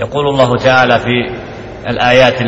يقول 0.00 0.28
الله 0.28 0.56
تعالى 0.56 0.98
في 0.98 1.40
الآيات 1.88 2.40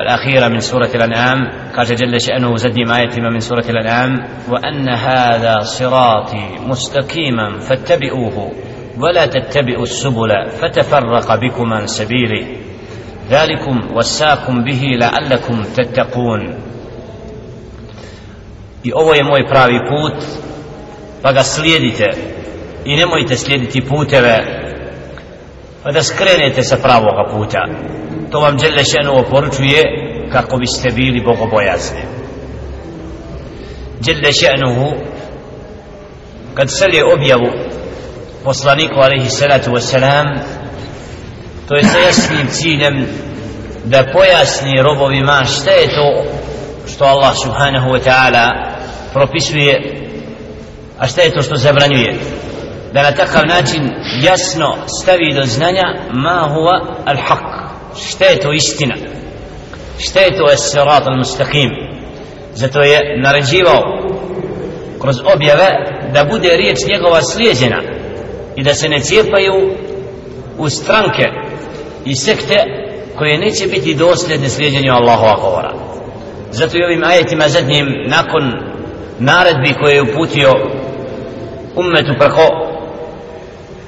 الأخيرة 0.00 0.48
من 0.48 0.60
سورة 0.60 0.90
الأنعام 0.94 1.38
قال 1.76 1.86
جل 1.86 2.20
شأنه 2.20 2.56
زدي 2.56 2.84
ما 2.84 3.00
يتم 3.02 3.22
من 3.22 3.40
سورة 3.40 3.64
الأنعام 3.68 4.10
وأن 4.48 4.88
هذا 4.88 5.58
صراطي 5.60 6.48
مستقيما 6.66 7.58
فاتبعوه 7.58 8.52
ولا 8.98 9.26
تتبعوا 9.26 9.82
السبل 9.82 10.30
فتفرق 10.62 11.34
بكم 11.40 11.72
عن 11.72 11.86
سبيله 11.86 12.46
ذلكم 13.30 13.96
وساكم 13.96 14.64
به 14.64 14.82
لعلكم 15.00 15.62
تتقون. 15.62 16.54
I 18.84 18.92
ovo 18.94 19.14
je 19.14 19.24
moj 19.24 19.48
pravi 19.48 19.78
put 19.88 20.14
pa 21.22 21.32
ga 21.32 21.42
slijedite. 21.42 22.10
I 22.84 22.96
nemojte 22.96 23.36
slijediti 23.36 23.80
puteve 23.80 24.63
pa 25.84 25.92
da 25.92 26.02
skrenete 26.02 26.62
sa 26.62 26.76
pravoga 26.76 27.28
puta. 27.32 27.68
To 28.30 28.40
vam 28.40 28.56
Đelešenu 28.56 29.18
oporučuje 29.18 29.82
kako 30.32 30.56
biste 30.56 30.90
bili 30.90 31.20
bogobojazni. 31.20 32.00
Đelešenuhu 34.00 34.92
kad 36.54 36.70
selje 36.70 37.04
objavu 37.04 37.50
poslaniku 38.44 38.94
alaihi 38.94 39.28
salatu 39.28 39.70
wasalam 39.70 40.38
to 41.68 41.76
je 41.76 41.84
sa 41.84 41.98
jasnim 41.98 42.46
ciljem 42.50 43.06
da 43.84 44.04
pojasni 44.12 44.82
robovima 44.82 45.44
šta 45.44 45.70
je 45.70 45.86
to 45.86 46.24
što 46.94 47.04
Allah 47.04 47.34
subhanahu 47.42 47.90
wa 47.90 48.00
ta'ala 48.04 48.74
propisuje 49.12 49.74
a 50.98 51.06
šta 51.06 51.22
je 51.22 51.30
to 51.30 51.42
što 51.42 51.56
zabranjuje 51.56 52.14
da 52.94 53.02
na 53.02 53.12
takav 53.12 53.42
način 53.46 53.90
jasno 54.22 54.76
stavi 55.00 55.34
do 55.34 55.44
znanja 55.44 55.82
ma 56.12 56.48
huwa 56.52 56.80
al 57.04 57.16
haq 57.16 57.54
šta 58.08 58.24
je 58.24 58.40
to 58.40 58.52
istina? 58.52 58.94
Šta 59.98 60.20
je 60.20 60.36
to 60.36 60.56
sirat 60.56 61.06
al-mustaqim? 61.06 61.70
Zato 62.54 62.80
je 62.80 63.20
naređivao 63.22 63.82
kroz 65.00 65.16
objave 65.34 65.68
da 66.12 66.24
bude 66.24 66.56
riječ 66.56 66.78
njegova 66.88 67.22
slijeđena 67.22 67.82
i 68.56 68.62
da 68.62 68.74
se 68.74 68.88
ne 68.88 69.00
cijepaju 69.00 69.54
u 70.58 70.68
stranke 70.68 71.24
i 72.04 72.16
sekte 72.16 72.64
koje 73.18 73.38
neće 73.38 73.66
biti 73.66 73.94
dosljedne 73.94 74.48
slijedjenju 74.48 74.92
Allahova 74.92 75.36
govora 75.40 75.72
zato 76.50 76.78
i 76.78 76.84
ovim 76.84 77.04
ajetima 77.04 77.48
zadnjim 77.48 77.86
nakon 78.06 78.52
naredbi 79.18 79.74
koje 79.80 79.94
je 79.94 80.02
uputio 80.02 80.52
ummetu 81.76 82.12
preko 82.18 82.63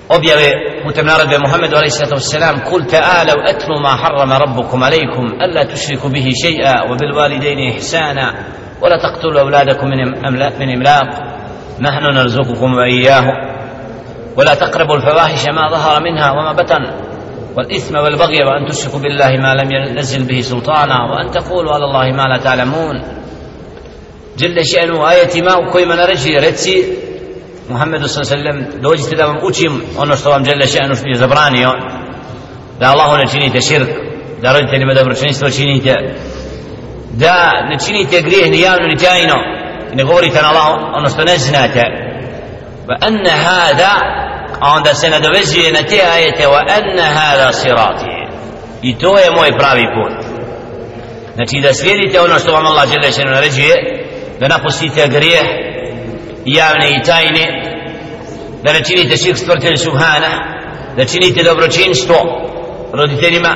objave 0.08 0.82
putem 0.84 1.06
naredbe 1.06 1.38
Muhammedu 1.38 1.76
wassalam 1.76 2.62
kul 2.68 2.86
ta'alav 2.86 3.38
etlu 3.50 3.80
ma 3.80 3.96
harrama 3.96 4.38
rabbukum 4.38 4.82
alaikum 4.82 5.34
alla 5.40 5.64
tušriku 5.66 6.08
bihi 6.08 6.30
še'a 6.42 6.86
wa 6.88 6.96
bil 6.96 7.12
walidejni 7.12 7.76
ihsana 7.76 8.56
ولا 8.76 8.96
تقتلوا 9.00 9.40
أولادكم 9.40 9.86
من 10.60 10.70
إملاق 10.70 11.06
نحن 11.80 12.04
نرزقكم 12.14 12.74
وإياه 12.74 13.26
ولا 14.36 14.54
تقربوا 14.54 14.96
الفواحش 14.96 15.48
ما 15.48 15.70
ظهر 15.70 16.02
منها 16.02 16.30
وما 16.30 16.52
بطن 16.52 16.84
والإثم 17.56 17.96
والبغي 17.96 18.44
وأن 18.44 18.66
تشركوا 18.68 19.00
بالله 19.00 19.28
ما 19.40 19.54
لم 19.54 19.72
ينزل 19.72 20.24
به 20.24 20.40
سلطانا 20.40 20.98
وأن 21.10 21.30
تقولوا 21.30 21.72
على 21.72 21.84
الله 21.84 22.12
ما 22.12 22.22
لا 22.22 22.36
تعلمون. 22.36 23.02
جل 24.38 24.66
شأنه 24.66 25.10
آية 25.10 25.42
ما 25.42 25.54
وكوي 25.56 25.84
من 25.84 26.00
رجي 26.00 26.36
رتسي 26.36 26.84
Muhammedu 27.68 28.08
sallallahu 28.08 28.34
alejhi 28.34 28.58
ve 28.58 28.64
sellem 28.64 28.82
dođite 28.82 29.16
da 29.16 29.26
vam 29.26 29.38
učim 29.42 29.82
ono 29.98 30.16
što 30.16 30.30
vam 30.30 30.44
dželle 30.44 30.66
šanu 30.66 30.94
što 30.94 31.08
je 31.08 31.14
zabranio 31.18 31.70
da 32.80 32.90
Allahu 32.90 33.16
ne 33.16 33.26
činite 33.32 33.60
širk 33.60 33.88
da 34.42 34.52
roditeljima 34.52 34.94
dobročinstvo 34.94 35.50
činite 35.50 35.94
da 37.10 37.52
ne 37.70 37.78
činite 37.86 38.22
grijeh 38.22 38.50
ni 38.50 38.60
javno 38.60 38.86
ni 38.86 38.96
tajno 38.96 39.34
ne 39.94 40.04
govorite 40.04 40.42
na 40.42 40.48
Allah 40.48 40.66
ono 40.94 41.08
što 41.08 41.24
ne 41.24 41.38
znate. 41.38 41.82
Wa 42.88 42.96
anna 43.00 43.30
hada 43.30 43.92
a 44.60 44.72
onda 44.76 44.94
se 44.94 45.10
nadovezuje 45.10 45.72
na 45.72 45.82
te 45.88 46.00
ajete 46.14 46.46
wa 46.46 46.60
anna 46.78 47.06
hada 47.20 47.52
sirati. 47.52 48.10
I 48.82 48.98
to 48.98 49.18
je 49.18 49.30
moj 49.36 49.58
pravi 49.58 49.84
put. 49.96 50.26
Znači 51.34 51.60
da 51.62 51.74
slijedite 51.74 52.20
ono 52.20 52.38
što 52.38 52.52
vam 52.52 52.66
Allah 52.66 52.88
žele 52.88 53.12
še'nu 53.12 53.34
naređuje 53.34 53.74
da 54.40 54.48
napustite 54.48 55.08
grijeh 55.08 55.46
javne 56.46 56.90
i 56.90 57.02
tajne 57.02 57.46
da 58.64 58.72
ne 58.72 58.84
činite 58.84 59.16
širk 59.16 59.38
stvrtelj 59.38 59.76
subhana 59.76 60.32
da 60.96 61.04
činite 61.04 61.42
dobročinstvo 61.42 62.16
roditeljima 62.92 63.54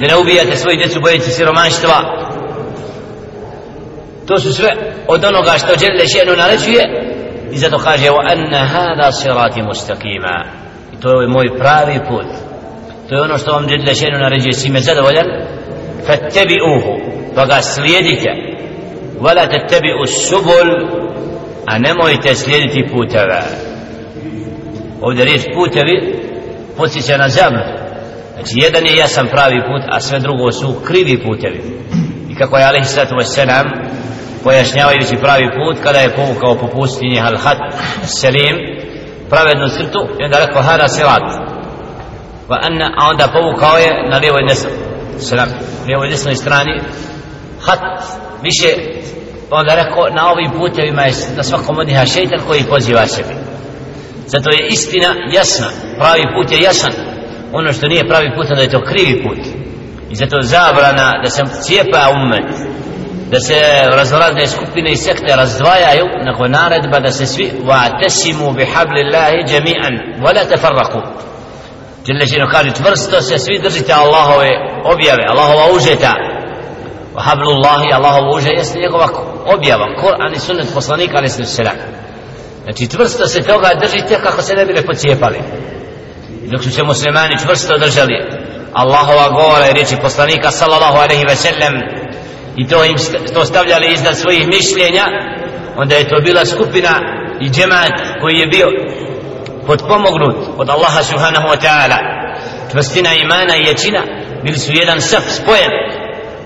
da 0.00 0.06
ne 0.06 0.16
ubijate 0.16 0.56
svoji 0.56 0.76
djecu 0.76 1.00
bojeći 1.00 1.30
siromaštva 1.30 1.98
to 4.26 4.38
su 4.38 4.52
sve 4.52 4.68
od 5.08 5.24
onoga 5.24 5.52
što 5.58 5.78
žele 5.78 6.08
šenu 6.08 6.36
naređuje 6.36 6.84
i 7.52 7.58
zato 7.58 7.78
kaže 7.78 8.06
anna 8.24 8.64
hada 8.64 9.12
sirati 9.12 9.62
mustaqima 9.62 10.44
i 10.92 11.00
to 11.00 11.20
je 11.20 11.28
moj 11.28 11.58
pravi 11.58 12.00
put 12.08 12.26
to 13.08 13.14
je 13.14 13.22
ono 13.22 13.38
što 13.38 13.52
vam 13.52 13.68
žele 13.68 13.94
šenu 13.94 14.18
naređuje 14.18 14.52
si 14.52 14.70
me 14.70 14.80
zadovoljan 14.80 15.26
fattabi'uhu 16.06 16.92
pa 17.34 17.46
ga 17.46 17.62
slijedite 17.62 18.30
wala 19.20 19.44
tattabi'u 19.48 20.06
subul 20.28 20.68
a 21.66 21.78
nemojte 21.78 22.34
slijediti 22.34 22.88
puteve. 22.92 23.42
Ovdje 25.00 25.24
riječ 25.24 25.42
putevi 25.54 26.20
podsjeća 26.76 27.16
na 27.16 27.28
zemlju. 27.28 27.80
Znači 28.34 28.54
jedan 28.56 28.86
je 28.86 28.96
jasan 28.96 29.28
pravi 29.28 29.60
put 29.60 29.82
a 29.92 30.00
sve 30.00 30.18
drugo 30.18 30.52
su 30.52 30.74
krivi 30.84 31.22
putevi. 31.22 31.62
I 32.30 32.34
kako 32.34 32.58
je 32.58 32.64
alaihi 32.64 32.86
sallatu 32.86 33.14
wassalam 33.14 33.66
pojašnjavajući 34.44 35.16
pravi 35.16 35.48
put 35.56 35.84
kada 35.84 35.98
je 35.98 36.16
povukao 36.16 36.54
po 36.54 36.66
pustinji 36.66 37.16
halhat 37.16 37.58
selim 38.04 38.56
pravednu 39.30 39.68
crtu 39.68 40.08
i 40.20 40.24
onda 40.24 40.46
rekao 40.46 40.62
hada 40.62 40.88
sirat. 40.88 41.22
Va 42.48 42.58
anna, 42.62 42.92
a 42.96 43.08
onda 43.08 43.28
povukao 43.32 43.76
je 43.78 44.10
na 44.10 44.18
lijevoj 44.18 44.42
desnoj 44.48 44.72
selam, 45.18 45.48
lijevoj 45.86 46.08
desnoj 46.08 46.34
strani 46.34 46.80
hat 47.60 47.80
više 48.42 48.66
onda 49.50 49.74
rekao 49.74 50.08
na 50.10 50.30
ovim 50.30 50.50
putevima 50.58 51.02
je 51.02 51.12
na 51.36 51.42
svakom 51.42 51.78
od 51.78 51.86
njiha 51.86 52.06
šeitan 52.06 52.40
koji 52.46 52.62
poziva 52.62 53.06
sebe. 53.06 53.34
Zato 54.26 54.50
je 54.50 54.66
istina 54.66 55.14
jasna 55.32 55.66
pravi 55.98 56.22
put 56.34 56.52
je 56.52 56.62
jasan. 56.62 56.92
Ono 57.52 57.72
što 57.72 57.86
nije 57.86 58.08
pravi 58.08 58.30
put 58.36 58.50
onda 58.50 58.62
je 58.62 58.70
to 58.70 58.84
krivi 58.84 59.22
put. 59.22 59.38
I 60.10 60.14
zato 60.14 60.42
zabrana 60.42 61.20
da 61.24 61.30
se 61.30 61.42
cijepa 61.62 62.10
umet 62.10 62.70
da 63.30 63.40
se 63.40 63.54
raznorazne 63.96 64.46
skupine 64.46 64.92
i 64.92 64.96
sekte 64.96 65.36
razdvajaju 65.36 66.06
nakon 66.24 66.50
naredba 66.50 66.98
da 67.00 67.10
se 67.10 67.26
svi 67.26 67.52
wa'tasimu 67.64 68.56
bi 68.56 68.64
hablillahi 68.74 69.44
jami'an 69.52 69.94
wa 70.22 70.34
la 70.36 70.44
tafarraqu 70.50 71.00
Jelle 72.06 72.26
Žino 72.26 72.46
kaže 72.52 72.70
čvrsto 72.70 73.20
se 73.20 73.38
svi 73.38 73.58
držite 73.58 73.92
Allahove 73.92 74.50
objave 74.84 75.24
Allahova 75.28 75.76
užeta 75.76 76.12
wa 77.14 77.22
hablullahi 77.22 77.92
Allahova 77.92 78.36
uže 78.36 78.50
jeste 78.50 78.78
njegova 78.78 79.08
objava 79.46 79.86
Kur'an 80.00 80.34
i 80.34 80.38
sunnet 80.38 80.74
poslanika 80.74 81.16
ali 81.16 81.28
se 81.28 81.44
selam. 81.44 81.76
Znači 82.64 82.86
čvrsto 82.90 83.26
se 83.26 83.42
toga 83.42 83.70
držite 83.80 84.20
kako 84.22 84.42
se 84.42 84.54
ne 84.54 84.66
bile 84.66 84.82
pocijepali. 84.82 85.38
Dok 86.52 86.62
su 86.62 86.70
se 86.70 86.82
muslimani 86.82 87.38
čvrsto 87.42 87.78
držali 87.78 88.14
Allahova 88.72 89.28
govora 89.28 89.68
i 89.68 89.72
riječi 89.72 89.96
poslanika 90.02 90.50
sallallahu 90.50 90.96
alaihi 90.96 91.24
ve 91.28 91.36
sellem 91.36 91.74
i 92.56 92.68
to 92.68 92.84
im 92.84 92.96
to 93.34 93.44
stavljali 93.44 93.92
iznad 93.92 94.16
svojih 94.16 94.46
mišljenja 94.46 95.04
onda 95.76 95.94
je 95.94 96.08
to 96.08 96.16
bila 96.24 96.46
skupina 96.46 96.90
i 97.40 97.50
džemat 97.50 98.20
koji 98.20 98.34
je 98.34 98.46
bio 98.46 98.66
podpomognut 99.66 100.36
od 100.56 100.68
Allaha 100.70 101.02
subhanahu 101.02 101.48
wa 101.48 101.56
ta'ala. 101.64 101.98
Čvrstina 102.72 103.14
imana 103.14 103.56
i 103.56 103.66
jačina 103.66 104.02
bili 104.44 104.58
su 104.58 104.72
jedan 104.72 105.00
saf 105.00 105.24
spojen 105.28 105.70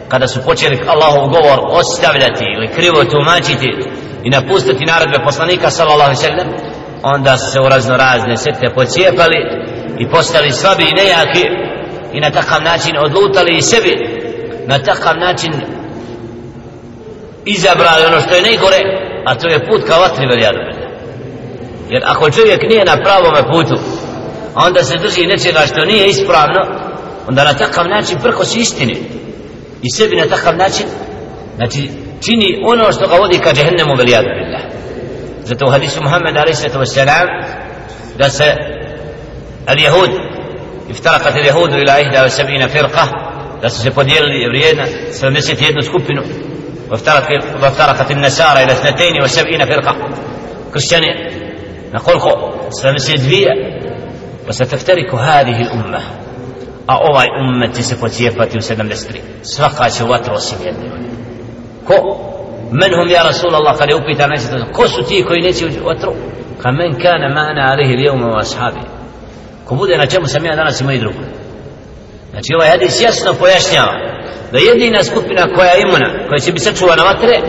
kada 0.09 0.27
su 0.29 0.41
počeli 0.43 0.81
Allahov 0.87 1.29
govor 1.29 1.59
ostavljati 1.81 2.45
ili 2.57 2.69
krivo 2.69 3.05
tumačiti 3.05 3.71
i 4.25 4.31
napustiti 4.31 4.85
naredbe 4.85 5.19
poslanika 5.25 5.71
sallallahu 5.71 6.11
alejhi 6.11 6.23
ve 6.23 6.29
sellem 6.29 6.49
onda 7.03 7.37
su 7.37 7.51
se 7.53 7.61
u 7.61 7.69
razno 7.69 7.97
razne 7.97 8.37
sekte 8.37 8.75
pocijepali 8.75 9.37
i 9.99 10.09
postali 10.09 10.51
slabi 10.51 10.83
i 10.83 10.95
nejaki 10.95 11.47
i 12.13 12.21
na 12.21 12.31
takav 12.31 12.63
način 12.63 12.99
odlutali 12.99 13.57
i 13.57 13.63
sebi 13.63 13.95
na 14.67 14.79
takav 14.79 15.17
način 15.19 15.53
izabrali 17.45 18.07
ono 18.07 18.21
što 18.21 18.35
je 18.35 18.43
najgore 18.43 18.81
a 19.27 19.35
to 19.35 19.49
je 19.49 19.67
put 19.67 19.89
ka 19.89 19.99
vatri 19.99 20.27
veljadu 20.27 20.59
jer 21.91 22.03
ako 22.07 22.31
čovjek 22.31 22.63
nije 22.63 22.85
na 22.85 22.97
pravome 22.97 23.43
putu 23.53 23.75
onda 24.55 24.83
se 24.83 24.97
drži 24.97 25.27
nečega 25.27 25.61
što 25.67 25.85
nije 25.85 26.09
ispravno 26.09 26.61
onda 27.29 27.45
na 27.45 27.55
takav 27.55 27.89
način 27.89 28.19
prkos 28.23 28.57
istini. 28.57 29.24
I 29.87 29.91
sebi 29.97 30.17
na 30.17 30.27
takav 30.27 30.57
način 30.57 30.87
znači 31.57 31.91
čini 32.25 32.63
ono 32.67 32.93
što 32.93 33.07
ga 33.07 33.15
vodi 33.15 33.39
ka 33.39 33.53
džehennemu 33.53 33.95
velijadu 33.99 34.29
billah 34.39 34.63
zato 35.45 35.67
u 35.67 35.71
hadisu 35.71 36.03
Muhammed 36.03 36.37
a.s. 36.37 36.65
da 38.19 38.31
se 38.31 38.45
al 39.67 39.79
jehud 39.79 40.11
افترقت 40.91 41.37
اليهود 41.37 41.73
إلى 41.73 41.91
71 41.91 42.69
فرقة 42.69 43.09
da 43.63 43.71
su 43.71 43.83
se 43.83 43.91
podijelili 43.91 44.43
jevrijena 44.43 44.87
71 45.13 45.83
skupinu 45.83 46.23
وافترقت 46.91 48.11
النسارى 48.11 48.65
إلى 48.65 48.73
72 48.73 49.65
فرقة 49.67 49.97
كريستيانية 50.71 51.15
نقول 51.95 52.17
72 52.69 53.47
وستفترق 54.49 55.15
هذه 55.15 55.63
الأمة 55.63 56.01
a 56.87 56.99
ovaj 56.99 57.27
ummet 57.41 57.77
će 57.77 57.83
se 57.83 58.01
pocijepati 58.01 58.59
u 58.59 58.61
73 58.61 59.19
svaka 59.43 59.91
će 59.91 60.05
vatra 60.05 60.35
osim 60.35 60.59
jedne 60.65 60.85
ko? 61.87 61.95
Men 62.73 62.91
hum 62.95 63.09
ja 63.09 63.23
Rasulallah 63.23 63.79
kada 63.79 63.93
je 63.93 64.01
upitan 64.03 64.31
neće 64.31 64.47
to 64.49 64.73
ko 64.73 64.89
su 64.89 65.03
ti 65.09 65.25
koji 65.29 65.41
neće 65.41 65.65
u 65.67 65.87
vatru? 65.87 66.13
Ka 66.63 66.71
men 66.73 66.93
kana 67.03 67.29
ma'na 67.29 67.73
alihi 67.73 67.97
lijevma 67.97 68.27
u 68.27 68.39
ashabi. 68.39 68.81
Ko 69.65 69.75
bude 69.75 69.99
na 69.99 70.07
čemu 70.07 70.27
sam 70.27 70.45
ja 70.45 70.57
danas 70.57 70.81
i 70.81 70.85
moji 70.85 70.99
drugi. 70.99 71.25
Znači 72.31 72.55
ovaj 72.55 72.69
hadis 72.69 73.01
jasno 73.01 73.35
pojašnjava 73.35 73.95
da 74.53 74.59
jedina 74.59 75.05
skupina 75.05 75.55
koja 75.55 75.71
je 75.71 75.83
imuna 75.83 76.09
koja 76.29 76.39
će 76.39 76.53
biti 76.53 76.65
sačuvana 76.65 77.03
vatre 77.03 77.41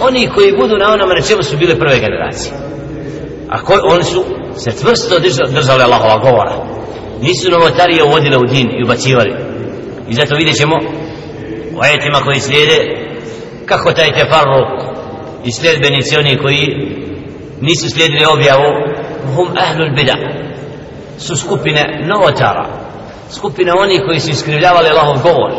oni 0.00 0.30
koji 0.34 0.56
budu 0.56 0.76
na 0.76 0.92
onome 0.92 1.14
na 1.14 1.22
čemu 1.22 1.42
su 1.42 1.56
bile 1.56 1.78
prve 1.78 1.98
generacije. 1.98 2.52
A 3.48 3.62
koji 3.64 3.80
oni 3.84 4.04
su 4.04 4.24
se 4.56 4.70
tvrsto 4.70 5.18
držali 5.54 5.82
Allahova 5.82 6.18
govora 6.18 6.81
nisu 7.22 7.50
novotarije 7.50 8.04
uvodile 8.04 8.36
u 8.36 8.44
din 8.44 8.68
i 8.70 8.84
ubacivali. 8.84 9.34
I 10.08 10.14
zato 10.14 10.34
vidjet 10.36 10.56
ćemo 10.56 10.76
u 11.76 11.78
ajetima 11.80 12.18
koji 12.24 12.40
slijede 12.40 12.78
kako 13.66 13.92
taj 13.92 14.12
tefarruk 14.12 14.68
i 15.44 15.52
sljedbenici 15.52 16.16
oni 16.18 16.38
koji 16.38 16.66
nisu 17.60 17.90
slijedili 17.90 18.24
objavu 18.34 18.70
hum 19.34 19.48
ahlul 19.56 19.94
bida 19.96 20.16
su 21.18 21.36
skupine 21.36 22.00
novotara. 22.06 22.66
Skupine 23.30 23.72
oni 23.72 23.98
koji 24.06 24.20
su 24.20 24.30
iskrivljavali 24.30 24.88
Allahov 24.88 25.22
govor. 25.22 25.52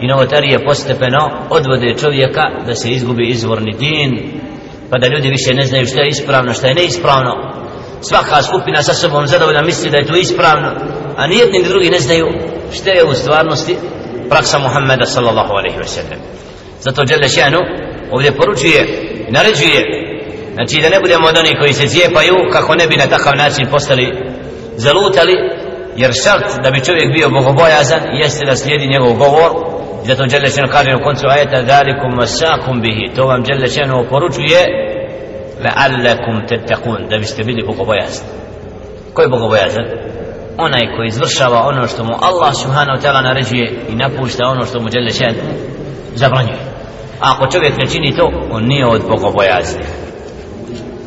I 0.00 0.06
novotarije 0.06 0.64
postepeno 0.64 1.18
odvode 1.50 1.94
čovjeka 2.00 2.42
da 2.66 2.74
se 2.74 2.90
izgubi 2.90 3.28
izvorni 3.28 3.72
din 3.78 4.40
pa 4.90 4.98
da 4.98 5.08
ljudi 5.08 5.28
više 5.28 5.54
ne 5.54 5.66
znaju 5.66 5.86
šta 5.86 6.00
je 6.00 6.08
ispravno 6.08 6.52
šta 6.52 6.66
je 6.66 6.74
neispravno 6.74 7.63
svaka 8.08 8.42
skupina 8.42 8.82
sa 8.82 8.94
sobom 8.94 9.26
zadovoljna 9.26 9.62
misli 9.62 9.90
da 9.90 9.96
je 9.96 10.06
to 10.06 10.16
ispravno 10.16 10.70
a 11.16 11.26
nijedni 11.26 11.58
ni 11.58 11.68
drugi 11.68 11.90
ne 11.90 11.98
znaju 11.98 12.26
šta 12.72 12.90
je 12.90 13.04
u 13.04 13.14
stvarnosti 13.14 13.76
praksa 14.28 14.58
Muhammeda 14.58 15.04
sallallahu 15.04 15.52
alaihi 15.52 15.78
wa 15.78 15.86
sallam. 15.86 16.20
Zato 16.80 17.04
Đele 17.04 17.28
Šanu 17.28 17.58
ovdje 18.10 18.32
poručuje 18.32 18.80
i 19.28 19.32
naređuje 19.32 19.80
znači 20.54 20.80
da 20.82 20.88
ne 20.88 21.00
budemo 21.00 21.28
od 21.28 21.36
onih 21.38 21.56
koji 21.60 21.72
se 21.72 21.88
cijepaju 21.88 22.34
kako 22.52 22.74
ne 22.74 22.86
bi 22.86 22.96
na 22.96 23.06
takav 23.06 23.32
način 23.36 23.66
postali 23.70 24.06
zalutali 24.76 25.34
jer 25.96 26.12
šart 26.24 26.62
da 26.62 26.70
bi 26.70 26.84
čovjek 26.84 27.12
bio 27.12 27.28
bogobojazan 27.28 28.00
jeste 28.22 28.46
da 28.46 28.56
slijedi 28.56 28.86
njegov 28.86 29.12
govor. 29.14 29.50
Zato 30.04 30.26
Đele 30.26 30.50
Šanu 30.50 30.68
kaže 30.72 30.90
u 30.94 31.04
koncu 31.04 31.26
ajeta 31.28 31.62
dalikum 31.62 32.18
vasakum 32.18 32.80
bihi. 32.82 33.14
To 33.16 33.26
vam 33.26 33.42
Đele 33.42 33.68
Šanu 33.68 34.06
لعلكم 35.64 36.46
تتقون. 36.46 36.98
Tattaqun 36.98 37.10
da 37.10 37.18
biste 37.18 37.44
bili 37.44 37.62
bogobojazni. 37.66 38.28
Ko 39.14 39.22
je 39.22 39.28
bogobojazan? 39.28 39.84
Onaj 40.58 40.96
koji 40.96 41.06
izvršava 41.06 41.66
ono 41.66 41.86
što 41.86 42.04
mu 42.04 42.14
Allah 42.22 42.54
subhanahu 42.54 42.98
wa 42.98 43.02
ta'ala 43.02 43.22
naređuje 43.22 43.66
i 43.88 43.94
napušta 43.94 44.46
ono 44.46 44.66
što 44.66 44.80
mu 44.80 44.88
žele 44.94 45.10
šan 45.10 45.34
zabranjuje. 46.14 46.58
A 47.20 47.32
ako 47.32 47.46
čovjek 47.46 47.76
ne 47.76 47.86
čini 47.86 48.16
to 48.16 48.30
on 48.50 48.64
nije 48.64 48.86
od 48.86 49.02
bogobojaznih 49.08 50.03